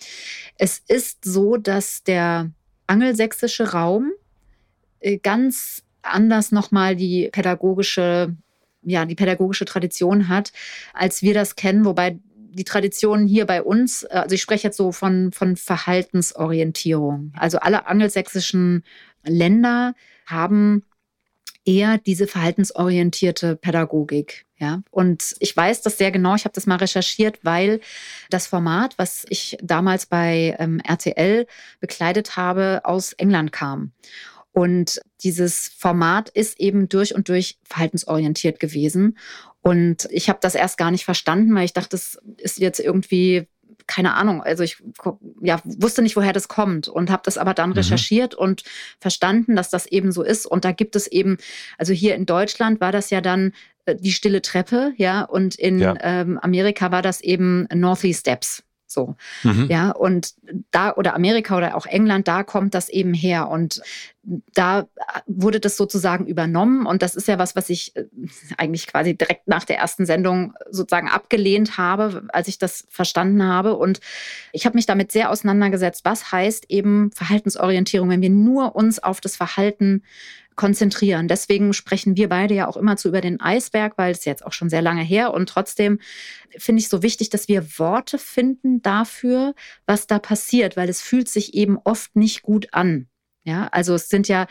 [0.57, 2.49] es ist so, dass der
[2.87, 4.11] angelsächsische Raum
[4.99, 8.35] äh, ganz anders nochmal die pädagogische,
[8.83, 10.51] ja, die pädagogische Tradition hat,
[10.93, 12.17] als wir das kennen, wobei
[12.57, 17.31] die Traditionen hier bei uns, äh, also ich spreche jetzt so von, von Verhaltensorientierung.
[17.37, 18.83] Also alle angelsächsischen
[19.23, 19.93] Länder
[20.25, 20.83] haben
[21.67, 24.45] eher diese verhaltensorientierte Pädagogik.
[24.59, 26.33] Ja, und ich weiß das sehr genau.
[26.33, 27.79] Ich habe das mal recherchiert, weil
[28.31, 31.45] das Format, was ich damals bei ähm, RTL
[31.79, 33.91] bekleidet habe, aus England kam.
[34.51, 39.19] Und dieses Format ist eben durch und durch verhaltensorientiert gewesen.
[39.61, 43.47] Und ich habe das erst gar nicht verstanden, weil ich dachte, das ist jetzt irgendwie
[43.87, 44.77] keine Ahnung, also ich
[45.41, 47.77] ja, wusste nicht, woher das kommt und habe das aber dann mhm.
[47.77, 48.63] recherchiert und
[48.99, 50.45] verstanden, dass das eben so ist.
[50.45, 51.37] Und da gibt es eben,
[51.77, 53.53] also hier in Deutschland war das ja dann
[53.85, 55.95] äh, die stille Treppe, ja, und in ja.
[56.01, 58.63] Ähm, Amerika war das eben Northeast Steps.
[58.89, 59.67] So, mhm.
[59.69, 60.33] ja, und
[60.71, 63.49] da oder Amerika oder auch England, da kommt das eben her.
[63.49, 63.81] Und
[64.53, 64.87] da
[65.25, 66.85] wurde das sozusagen übernommen.
[66.85, 68.05] Und das ist ja was, was ich äh,
[68.57, 73.77] eigentlich quasi direkt nach der ersten Sendung sozusagen abgelehnt habe, als ich das verstanden habe.
[73.77, 74.01] Und
[74.51, 79.21] ich habe mich damit sehr auseinandergesetzt, was heißt eben Verhaltensorientierung, wenn wir nur uns auf
[79.21, 80.03] das Verhalten
[80.57, 81.29] konzentrieren.
[81.29, 84.53] Deswegen sprechen wir beide ja auch immer zu über den Eisberg, weil es jetzt auch
[84.53, 85.99] schon sehr lange her und trotzdem
[86.57, 89.53] finde ich so wichtig, dass wir Worte finden dafür,
[89.85, 93.07] was da passiert, weil es fühlt sich eben oft nicht gut an.
[93.47, 94.45] Ja, also es sind ja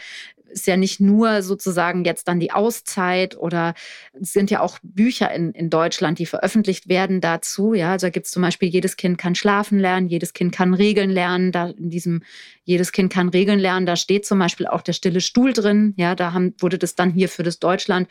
[0.48, 3.74] ist ja nicht nur sozusagen jetzt dann die Auszeit oder
[4.18, 7.74] es sind ja auch Bücher in, in Deutschland, die veröffentlicht werden dazu.
[7.74, 10.72] Ja, also da gibt es zum Beispiel, jedes Kind kann schlafen lernen, jedes Kind kann
[10.72, 11.52] Regeln lernen.
[11.52, 12.22] Da in diesem
[12.64, 15.92] jedes Kind kann Regeln lernen, da steht zum Beispiel auch der stille Stuhl drin.
[15.98, 18.08] Ja, da haben, wurde das dann hier für das Deutschland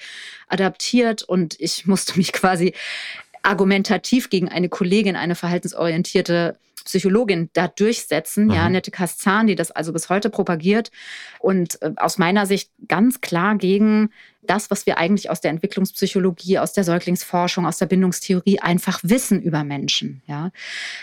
[0.48, 2.74] adaptiert und ich musste mich quasi
[3.41, 8.52] argumentativ gegen eine Kollegin, eine verhaltensorientierte Psychologin da durchsetzen, mhm.
[8.52, 10.91] ja, Annette Kastan, die das also bis heute propagiert
[11.39, 14.10] und äh, aus meiner Sicht ganz klar gegen
[14.43, 19.41] das, was wir eigentlich aus der Entwicklungspsychologie, aus der Säuglingsforschung, aus der Bindungstheorie einfach wissen
[19.41, 20.21] über Menschen.
[20.28, 20.52] Ja,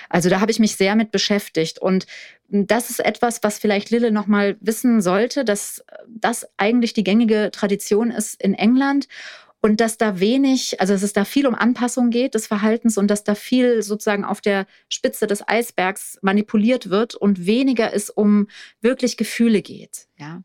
[0.08, 2.06] also da habe ich mich sehr mit beschäftigt und
[2.48, 7.50] das ist etwas, was vielleicht Lille noch mal wissen sollte, dass das eigentlich die gängige
[7.50, 9.08] Tradition ist in England
[9.62, 13.08] und dass da wenig, also dass es da viel um Anpassung geht des Verhaltens und
[13.08, 18.48] dass da viel sozusagen auf der Spitze des Eisbergs manipuliert wird und weniger es um
[18.80, 20.08] wirklich Gefühle geht.
[20.18, 20.42] Ja,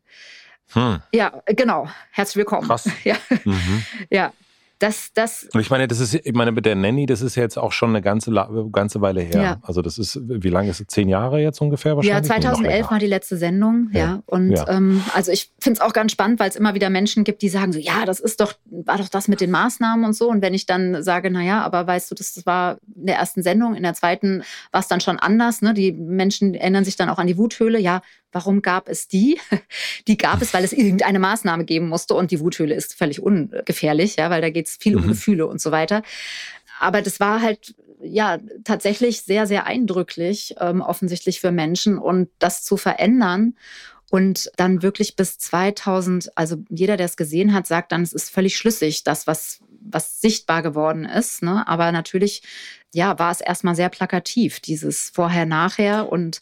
[0.72, 1.02] hm.
[1.12, 1.88] ja genau.
[2.12, 2.68] Herzlich willkommen.
[2.68, 2.88] Krass.
[3.04, 3.16] Ja.
[3.44, 3.84] Mhm.
[4.08, 4.32] ja.
[4.78, 7.42] Das, das und ich meine, das ist, ich meine, mit der Nanny, das ist ja
[7.42, 8.32] jetzt auch schon eine ganze,
[8.70, 9.42] ganze Weile her.
[9.42, 9.58] Ja.
[9.62, 10.86] Also das ist, wie lange ist es?
[10.86, 12.28] Zehn Jahre jetzt ungefähr wahrscheinlich?
[12.28, 13.98] Ja, 2011 war die letzte Sendung, ja.
[13.98, 14.22] ja.
[14.26, 14.68] Und ja.
[14.68, 17.48] Ähm, also ich finde es auch ganz spannend, weil es immer wieder Menschen gibt, die
[17.48, 20.30] sagen so, ja, das ist doch, war doch das mit den Maßnahmen und so.
[20.30, 23.74] Und wenn ich dann sage, naja, aber weißt du, das war in der ersten Sendung,
[23.74, 25.60] in der zweiten war es dann schon anders.
[25.60, 25.74] Ne?
[25.74, 27.80] Die Menschen erinnern sich dann auch an die Wuthöhle.
[27.80, 28.00] Ja,
[28.32, 29.38] Warum gab es die?
[30.06, 34.16] Die gab es, weil es irgendeine Maßnahme geben musste und die Wuthöhle ist völlig ungefährlich,
[34.16, 35.08] ja, weil da geht es viel um mhm.
[35.08, 36.02] Gefühle und so weiter.
[36.80, 42.62] Aber das war halt ja tatsächlich sehr, sehr eindrücklich, ähm, offensichtlich für Menschen und das
[42.62, 43.54] zu verändern
[44.10, 48.30] und dann wirklich bis 2000, also jeder, der es gesehen hat, sagt dann, es ist
[48.30, 51.42] völlig schlüssig, das, was, was sichtbar geworden ist.
[51.42, 51.66] Ne?
[51.68, 52.42] Aber natürlich,
[52.94, 56.40] ja, war es erstmal sehr plakativ, dieses Vorher-Nachher und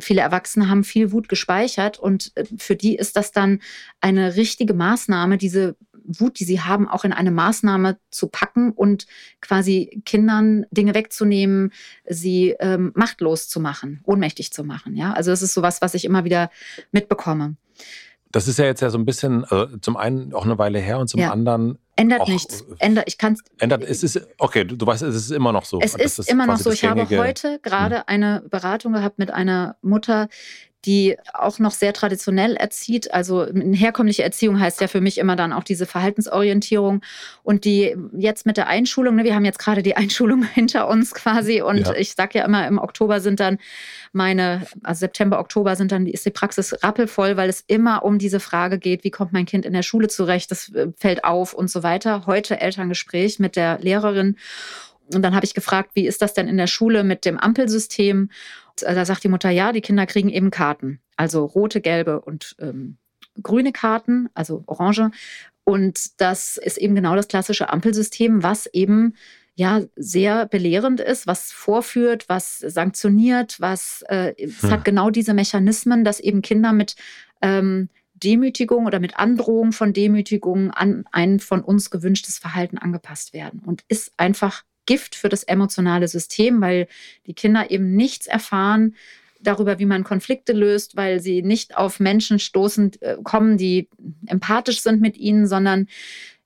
[0.00, 3.60] viele Erwachsene haben viel Wut gespeichert und äh, für die ist das dann
[4.00, 9.06] eine richtige Maßnahme, diese Wut, die sie haben, auch in eine Maßnahme zu packen und
[9.40, 11.72] quasi Kindern Dinge wegzunehmen,
[12.08, 14.94] sie ähm, machtlos zu machen, ohnmächtig zu machen.
[14.94, 16.50] Ja, also das ist sowas, was ich immer wieder
[16.92, 17.56] mitbekomme.
[18.32, 20.98] Das ist ja jetzt ja so ein bisschen, also zum einen auch eine Weile her
[20.98, 21.30] und zum ja.
[21.30, 21.78] anderen.
[21.96, 22.64] Ändert auch, nichts.
[22.78, 25.80] Ändert, ich kann's, ändert, es ist, okay, du, du weißt, es ist immer noch so.
[25.80, 26.70] Es ist, ist immer noch so.
[26.70, 28.04] Ich habe heute gerade hm.
[28.06, 30.28] eine Beratung gehabt mit einer Mutter,
[30.86, 33.12] die auch noch sehr traditionell erzieht.
[33.12, 37.02] Also eine herkömmliche Erziehung heißt ja für mich immer dann auch diese Verhaltensorientierung.
[37.42, 41.12] Und die jetzt mit der Einschulung, ne, wir haben jetzt gerade die Einschulung hinter uns
[41.12, 41.60] quasi.
[41.60, 41.94] Und ja.
[41.94, 43.58] ich sage ja immer, im Oktober sind dann
[44.12, 48.40] meine, also September, Oktober sind dann, ist die Praxis rappelvoll, weil es immer um diese
[48.40, 51.68] Frage geht, wie kommt mein Kind in der Schule zurecht, das äh, fällt auf und
[51.68, 52.26] so weiter.
[52.26, 54.36] Heute Elterngespräch mit der Lehrerin.
[55.12, 58.30] Und dann habe ich gefragt, wie ist das denn in der Schule mit dem Ampelsystem?
[58.82, 61.00] Äh, da sagt die Mutter, ja, die Kinder kriegen eben Karten.
[61.16, 62.98] Also rote, gelbe und ähm,
[63.42, 65.10] grüne Karten, also orange.
[65.64, 69.14] Und das ist eben genau das klassische Ampelsystem, was eben
[69.56, 74.70] ja sehr belehrend ist, was vorführt, was sanktioniert, was äh, es hm.
[74.70, 76.94] hat genau diese Mechanismen, dass eben Kinder mit
[77.40, 83.60] ähm, Demütigung oder mit Androhung von Demütigung an ein von uns gewünschtes Verhalten angepasst werden
[83.64, 86.88] und ist einfach Gift für das emotionale System, weil
[87.26, 88.94] die Kinder eben nichts erfahren
[89.40, 93.88] darüber, wie man Konflikte löst, weil sie nicht auf Menschen stoßen äh, kommen, die
[94.26, 95.88] empathisch sind mit ihnen, sondern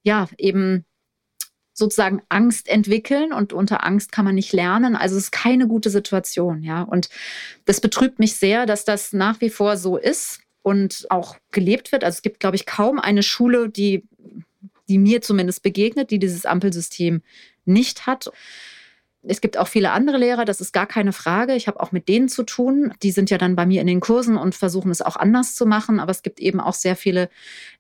[0.03, 0.85] ja, eben
[1.73, 4.97] sozusagen Angst entwickeln und unter Angst kann man nicht lernen.
[4.97, 6.83] Also es ist keine gute Situation, ja.
[6.83, 7.09] Und
[7.65, 12.05] das betrübt mich sehr, dass das nach wie vor so ist und auch gelebt wird.
[12.05, 14.05] Also es gibt, glaube ich, kaum eine Schule, die,
[14.89, 17.23] die mir zumindest begegnet, die dieses Ampelsystem
[17.73, 18.31] nicht hat.
[19.23, 21.55] Es gibt auch viele andere Lehrer, das ist gar keine Frage.
[21.55, 22.95] Ich habe auch mit denen zu tun.
[23.03, 25.67] Die sind ja dann bei mir in den Kursen und versuchen es auch anders zu
[25.67, 26.01] machen.
[26.01, 27.29] Aber es gibt eben auch sehr viele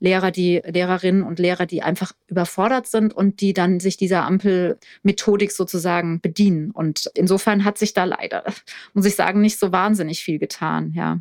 [0.00, 5.52] Lehrer, die Lehrerinnen und Lehrer, die einfach überfordert sind und die dann sich dieser Ampelmethodik
[5.52, 6.72] sozusagen bedienen.
[6.72, 8.44] Und insofern hat sich da leider,
[8.92, 10.92] muss ich sagen, nicht so wahnsinnig viel getan.
[10.94, 11.20] Ja.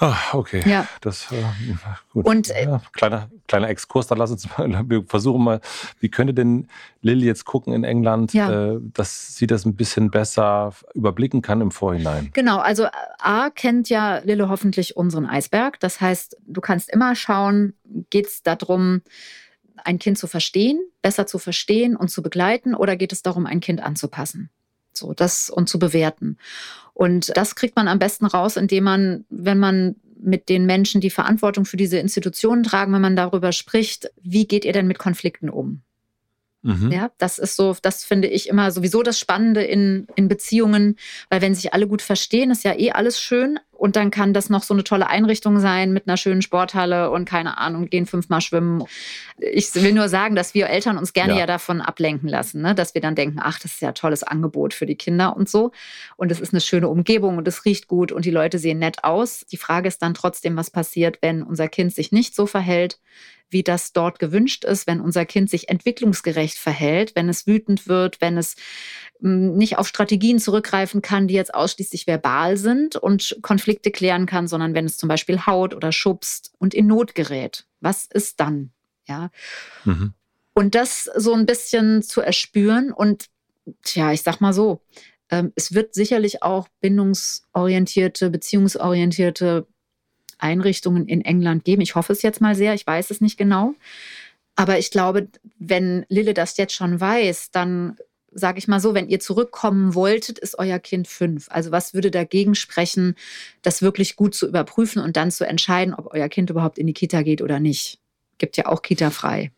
[0.00, 0.62] Ah, okay.
[0.64, 0.86] Ja.
[1.00, 1.42] Das äh,
[2.12, 2.24] gut.
[2.24, 5.60] Und äh, ja, kleiner, kleiner Exkurs, da lass uns mal, wir versuchen mal,
[5.98, 6.68] wie könnte denn
[7.02, 8.74] Lilly jetzt gucken in England, Ja.
[8.74, 12.30] äh, dass sie das ein bisschen besser überblicken kann im Vorhinein?
[12.32, 12.86] Genau, also
[13.18, 15.80] A kennt ja Lille hoffentlich unseren Eisberg.
[15.80, 17.74] Das heißt, du kannst immer schauen,
[18.10, 19.02] geht es darum,
[19.84, 23.60] ein Kind zu verstehen, besser zu verstehen und zu begleiten, oder geht es darum, ein
[23.60, 24.50] Kind anzupassen?
[24.98, 26.36] So, das und zu bewerten.
[26.94, 31.10] Und das kriegt man am besten raus, indem man, wenn man mit den Menschen, die
[31.10, 35.48] Verantwortung für diese Institutionen tragen, wenn man darüber spricht, wie geht ihr denn mit Konflikten
[35.48, 35.82] um?
[36.62, 36.90] Mhm.
[36.90, 40.96] Ja, das ist so, das finde ich immer sowieso das Spannende in, in Beziehungen,
[41.30, 43.60] weil wenn sich alle gut verstehen, ist ja eh alles schön.
[43.78, 47.26] Und dann kann das noch so eine tolle Einrichtung sein mit einer schönen Sporthalle und
[47.26, 48.82] keine Ahnung, gehen fünfmal schwimmen.
[49.38, 51.38] Ich will nur sagen, dass wir Eltern uns gerne Ja.
[51.40, 52.74] ja, davon ablenken lassen, ne?
[52.74, 55.48] dass wir dann denken, ach, das ist ja ein tolles Angebot für die Kinder und
[55.48, 55.70] so.
[56.16, 59.04] Und es ist eine schöne Umgebung und es riecht gut und die Leute sehen nett
[59.04, 59.46] aus.
[59.46, 62.98] Die Frage ist dann trotzdem, was passiert, wenn unser Kind sich nicht so verhält,
[63.50, 68.20] wie das dort gewünscht ist, wenn unser Kind sich entwicklungsgerecht verhält, wenn es wütend wird,
[68.20, 68.56] wenn es
[69.20, 74.48] mh, nicht auf Strategien zurückgreifen kann, die jetzt ausschließlich verbal sind und Konflikte klären kann,
[74.48, 77.66] sondern wenn es zum Beispiel haut oder schubst und in Not gerät.
[77.80, 78.70] Was ist dann?
[79.06, 79.30] Ja.
[79.84, 80.12] Mhm.
[80.54, 83.26] Und das so ein bisschen zu erspüren und
[83.82, 84.82] tja, ich sag mal so,
[85.30, 89.66] ähm, es wird sicherlich auch bindungsorientierte, beziehungsorientierte
[90.38, 91.82] Einrichtungen in England geben.
[91.82, 93.74] Ich hoffe es jetzt mal sehr, ich weiß es nicht genau.
[94.56, 97.96] Aber ich glaube, wenn Lille das jetzt schon weiß, dann
[98.30, 101.46] sage ich mal so, wenn ihr zurückkommen wolltet, ist euer Kind fünf.
[101.50, 103.14] Also was würde dagegen sprechen,
[103.62, 106.92] das wirklich gut zu überprüfen und dann zu entscheiden, ob euer Kind überhaupt in die
[106.92, 108.00] Kita geht oder nicht?
[108.38, 109.50] Gibt ja auch Kita frei.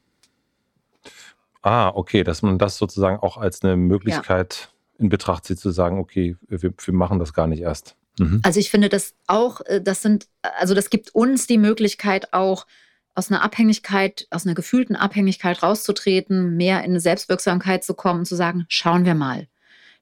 [1.62, 5.98] Ah, okay, dass man das sozusagen auch als eine Möglichkeit in Betracht zieht, zu sagen,
[5.98, 7.96] okay, wir, wir machen das gar nicht erst.
[8.20, 8.40] Mhm.
[8.44, 12.66] Also ich finde das auch, äh, das sind, also das gibt uns die Möglichkeit auch
[13.14, 18.26] aus einer Abhängigkeit, aus einer gefühlten Abhängigkeit rauszutreten, mehr in eine Selbstwirksamkeit zu kommen und
[18.26, 19.48] zu sagen, schauen wir mal.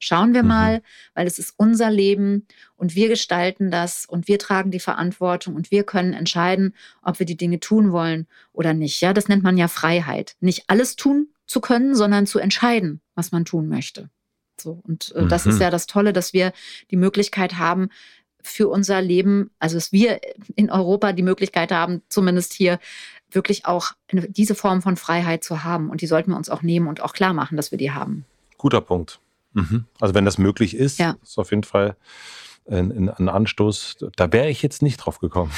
[0.00, 0.48] Schauen wir Mhm.
[0.48, 0.82] mal,
[1.14, 5.70] weil es ist unser Leben und wir gestalten das und wir tragen die Verantwortung und
[5.72, 9.00] wir können entscheiden, ob wir die Dinge tun wollen oder nicht.
[9.00, 10.36] Ja, das nennt man ja Freiheit.
[10.38, 14.10] Nicht alles tun zu können, sondern zu entscheiden, was man tun möchte.
[14.60, 15.52] So, und äh, das Mhm.
[15.52, 16.52] ist ja das Tolle, dass wir
[16.90, 17.88] die Möglichkeit haben,
[18.40, 20.20] für unser Leben, also dass wir
[20.54, 22.78] in Europa die Möglichkeit haben, zumindest hier
[23.30, 25.90] wirklich auch eine, diese Form von Freiheit zu haben.
[25.90, 28.24] Und die sollten wir uns auch nehmen und auch klar machen, dass wir die haben.
[28.56, 29.20] Guter Punkt.
[29.52, 29.84] Mhm.
[30.00, 31.16] Also wenn das möglich ist, Ja.
[31.22, 31.96] ist auf jeden Fall
[32.70, 33.98] ein, ein- ein Anstoß.
[34.16, 35.52] Da wäre ich jetzt nicht drauf gekommen.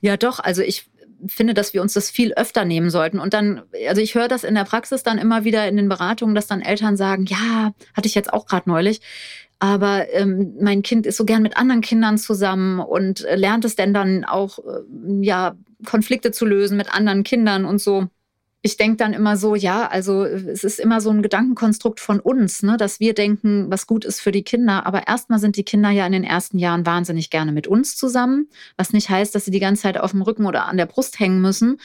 [0.00, 0.38] Ja, doch.
[0.38, 0.88] Also ich
[1.26, 3.18] finde, dass wir uns das viel öfter nehmen sollten.
[3.18, 6.34] Und dann, also ich höre das in der Praxis dann immer wieder in den Beratungen,
[6.34, 9.00] dass dann Eltern sagen, ja, hatte ich jetzt auch gerade neulich.
[9.58, 13.76] Aber ähm, mein Kind ist so gern mit anderen Kindern zusammen und äh, lernt es
[13.76, 15.54] denn dann auch, äh, ja,
[15.84, 18.08] Konflikte zu lösen mit anderen Kindern und so.
[18.62, 22.20] Ich denke dann immer so, ja, also äh, es ist immer so ein Gedankenkonstrukt von
[22.20, 24.86] uns, ne, dass wir denken, was gut ist für die Kinder.
[24.86, 28.48] Aber erstmal sind die Kinder ja in den ersten Jahren wahnsinnig gerne mit uns zusammen,
[28.76, 31.18] was nicht heißt, dass sie die ganze Zeit auf dem Rücken oder an der Brust
[31.20, 31.80] hängen müssen.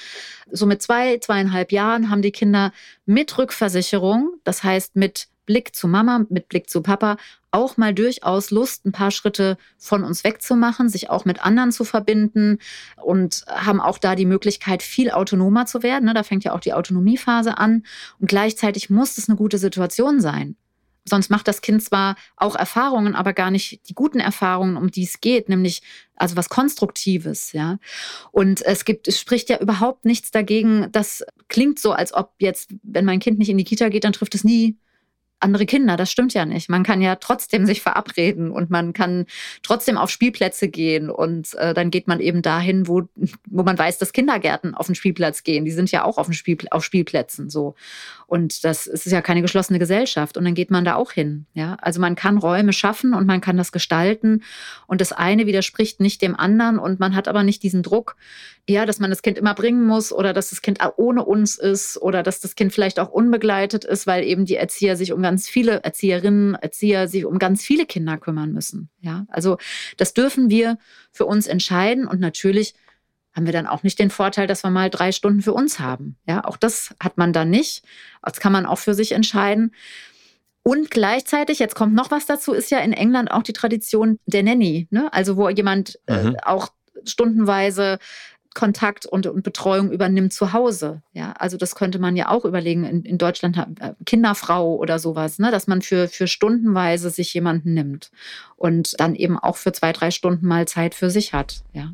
[0.52, 2.72] So mit zwei, zweieinhalb Jahren haben die Kinder
[3.06, 7.18] mit Rückversicherung, das heißt mit Blick zu Mama, mit Blick zu Papa,
[7.56, 11.86] auch mal durchaus Lust, ein paar Schritte von uns wegzumachen, sich auch mit anderen zu
[11.86, 12.60] verbinden
[13.02, 16.06] und haben auch da die Möglichkeit, viel autonomer zu werden.
[16.06, 16.13] ne?
[16.13, 17.84] Da fängt ja auch die Autonomiephase an.
[18.20, 20.58] Und gleichzeitig muss es eine gute Situation sein.
[21.08, 25.04] Sonst macht das Kind zwar auch Erfahrungen, aber gar nicht die guten Erfahrungen, um die
[25.04, 25.82] es geht, nämlich
[26.15, 27.78] also was Konstruktives, ja.
[28.32, 30.88] Und es gibt, es spricht ja überhaupt nichts dagegen.
[30.91, 34.13] Das klingt so, als ob jetzt, wenn mein Kind nicht in die Kita geht, dann
[34.13, 34.78] trifft es nie
[35.39, 35.98] andere Kinder.
[35.98, 36.69] Das stimmt ja nicht.
[36.69, 39.26] Man kann ja trotzdem sich verabreden und man kann
[39.63, 43.04] trotzdem auf Spielplätze gehen und äh, dann geht man eben dahin, wo,
[43.45, 45.65] wo man weiß, dass Kindergärten auf den Spielplatz gehen.
[45.65, 47.76] Die sind ja auch auf, Spiel, auf Spielplätzen so.
[48.28, 51.45] Und das ist ja keine geschlossene Gesellschaft und dann geht man da auch hin.
[51.54, 54.43] Ja, also man kann Räume schaffen und man kann das gestalten
[54.88, 58.15] und das eine widerspricht nicht dem anderen und man hat aber nicht diesen Druck,
[58.67, 62.02] ja, dass man das Kind immer bringen muss oder dass das Kind ohne uns ist
[62.02, 65.50] oder dass das Kind vielleicht auch unbegleitet ist, weil eben die Erzieher sich um ganz
[65.50, 68.90] viele Erzieherinnen, Erzieher sich um ganz viele Kinder kümmern müssen.
[69.02, 69.58] Ja, also
[69.98, 70.78] das dürfen wir
[71.12, 72.76] für uns entscheiden und natürlich
[73.34, 76.16] haben wir dann auch nicht den Vorteil, dass wir mal drei Stunden für uns haben.
[76.28, 77.84] Ja, auch das hat man dann nicht.
[78.22, 79.74] Das kann man auch für sich entscheiden.
[80.64, 84.44] Und gleichzeitig, jetzt kommt noch was dazu, ist ja in England auch die Tradition der
[84.44, 85.12] Nanny, ne?
[85.12, 86.16] also wo jemand Mhm.
[86.16, 86.70] äh, auch
[87.04, 88.00] stundenweise
[88.56, 91.02] Hauptkontakt und, und, Betreuung übernimmt zu Hause.
[91.13, 92.86] Ja, also das könnte man ja auch überlegen.
[92.86, 95.52] In, in Deutschland äh, Kinderfrau oder sowas, ne?
[95.52, 98.12] dass man für, für stundenweise sich jemanden nimmt
[98.56, 101.63] und dann eben auch für zwei, drei Stunden mal Zeit für sich hat.
[101.74, 101.94] Ja,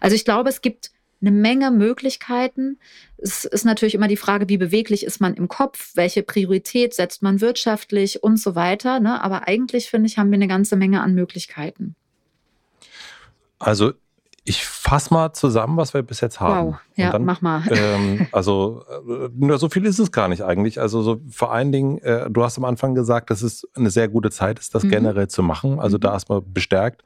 [0.00, 0.90] also ich glaube, es gibt
[1.22, 2.78] eine Menge Möglichkeiten.
[3.18, 7.22] Es ist natürlich immer die Frage, wie beweglich ist man im Kopf, welche Priorität setzt
[7.22, 9.00] man wirtschaftlich und so weiter.
[9.00, 9.22] Ne?
[9.22, 11.94] Aber eigentlich finde ich, haben wir eine ganze Menge an Möglichkeiten.
[13.58, 13.92] Also
[14.44, 16.68] ich fasse mal zusammen, was wir bis jetzt haben.
[16.68, 17.62] Wow, ja, dann, mach mal.
[17.70, 20.80] Ähm, also äh, so viel ist es gar nicht eigentlich.
[20.80, 24.08] Also so vor allen Dingen, äh, du hast am Anfang gesagt, dass es eine sehr
[24.08, 24.90] gute Zeit ist, das mhm.
[24.90, 25.78] generell zu machen.
[25.78, 26.00] Also mhm.
[26.00, 27.04] da erstmal bestärkt.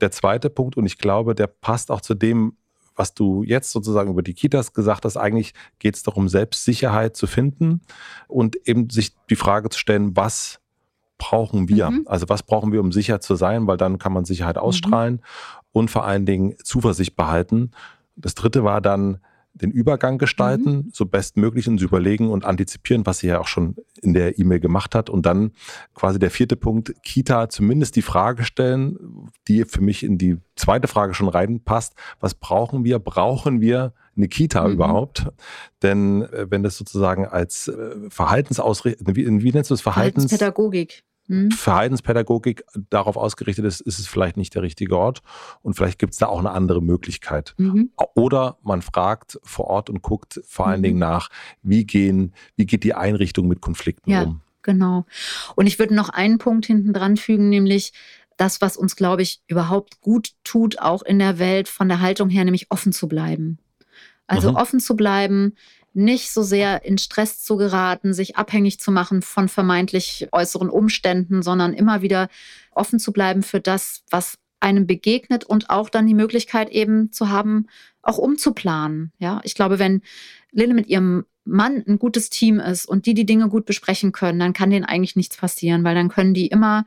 [0.00, 2.56] Der zweite Punkt, und ich glaube, der passt auch zu dem,
[2.96, 7.26] was du jetzt sozusagen über die Kitas gesagt hast, eigentlich geht es darum, Selbstsicherheit zu
[7.26, 7.82] finden
[8.28, 10.60] und eben sich die Frage zu stellen, was
[11.18, 11.90] brauchen wir?
[11.90, 12.04] Mhm.
[12.06, 14.62] Also was brauchen wir, um sicher zu sein, weil dann kann man Sicherheit mhm.
[14.62, 15.20] ausstrahlen mhm.
[15.74, 17.72] Und vor allen Dingen Zuversicht behalten.
[18.16, 19.18] Das dritte war dann,
[19.54, 20.90] den Übergang gestalten, mhm.
[20.92, 24.96] so bestmöglich und überlegen und antizipieren, was sie ja auch schon in der E-Mail gemacht
[24.96, 25.08] hat.
[25.08, 25.52] Und dann
[25.94, 28.98] quasi der vierte Punkt, Kita zumindest die Frage stellen,
[29.46, 31.94] die für mich in die zweite Frage schon reinpasst.
[32.18, 32.98] Was brauchen wir?
[32.98, 34.74] Brauchen wir eine Kita mhm.
[34.74, 35.28] überhaupt?
[35.82, 40.24] Denn äh, wenn das sozusagen als äh, Verhaltensausrichtung, wie, wie nennst du das Verhaltens?
[40.24, 41.50] Verhaltenspädagogik mhm.
[41.50, 45.22] Verhaltenspädagogik darauf ausgerichtet ist, ist es vielleicht nicht der richtige Ort
[45.62, 47.54] und vielleicht gibt es da auch eine andere Möglichkeit.
[47.58, 47.90] Mhm.
[48.14, 50.84] Oder man fragt vor Ort und guckt vor allen mhm.
[50.84, 51.28] Dingen nach,
[51.62, 54.40] wie gehen, wie geht die Einrichtung mit Konflikten ja, um.
[54.62, 55.04] Genau.
[55.56, 57.92] Und ich würde noch einen Punkt hinten dran fügen, nämlich
[58.36, 62.28] das, was uns, glaube ich, überhaupt gut tut, auch in der Welt von der Haltung
[62.30, 63.58] her, nämlich offen zu bleiben.
[64.26, 64.56] Also mhm.
[64.56, 65.54] offen zu bleiben,
[65.94, 71.42] nicht so sehr in Stress zu geraten, sich abhängig zu machen von vermeintlich äußeren Umständen,
[71.42, 72.28] sondern immer wieder
[72.72, 77.28] offen zu bleiben für das, was einem begegnet und auch dann die Möglichkeit eben zu
[77.28, 77.66] haben,
[78.02, 79.12] auch umzuplanen.
[79.18, 80.02] Ja, ich glaube, wenn
[80.52, 84.38] Lille mit ihrem Mann ein gutes Team ist und die die Dinge gut besprechen können,
[84.38, 86.86] dann kann denen eigentlich nichts passieren, weil dann können die immer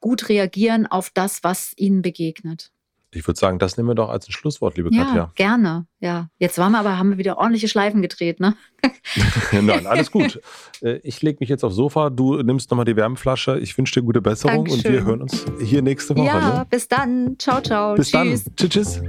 [0.00, 2.72] gut reagieren auf das, was ihnen begegnet.
[3.12, 5.32] Ich würde sagen, das nehmen wir doch als ein Schlusswort, liebe ja, Katja.
[5.36, 6.28] Gerne, ja.
[6.38, 8.54] Jetzt waren wir aber, haben wir wieder ordentliche Schleifen gedreht, ne?
[9.52, 10.40] Nein, alles gut.
[10.82, 13.58] Äh, ich lege mich jetzt aufs Sofa, du nimmst nochmal die Wärmflasche.
[13.60, 14.78] Ich wünsche dir gute Besserung Dankeschön.
[14.78, 16.26] und wir hören uns hier nächste Woche.
[16.26, 16.66] Ja, ne?
[16.68, 17.34] bis dann.
[17.38, 17.94] Ciao, ciao.
[17.94, 18.44] Bis tschüss.
[18.44, 18.56] dann.
[18.56, 19.00] Tschüss, tschüss.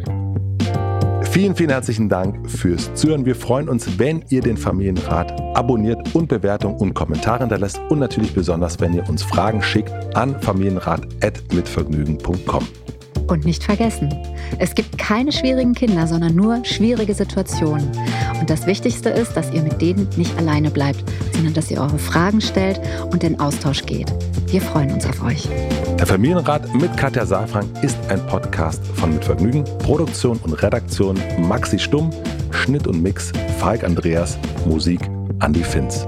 [1.32, 3.26] Vielen, vielen herzlichen Dank fürs Zuhören.
[3.26, 8.34] Wir freuen uns, wenn ihr den Familienrat abonniert und Bewertung und Kommentare hinterlässt und natürlich
[8.34, 12.66] besonders, wenn ihr uns Fragen schickt an familienrat.mitvergnügen.com.
[13.28, 14.14] Und nicht vergessen,
[14.58, 17.92] es gibt keine schwierigen Kinder, sondern nur schwierige Situationen.
[18.40, 22.00] Und das Wichtigste ist, dass ihr mit denen nicht alleine bleibt, sondern dass ihr eure
[22.00, 22.80] Fragen stellt
[23.12, 24.14] und in Austausch geht.
[24.48, 25.50] Wir freuen uns auf euch.
[26.00, 31.80] Der Familienrat mit Katja Safran ist ein Podcast von Mit Vergnügen, Produktion und Redaktion Maxi
[31.80, 32.12] Stumm,
[32.52, 35.02] Schnitt und Mix Falk Andreas, Musik
[35.42, 36.08] Andy Finz.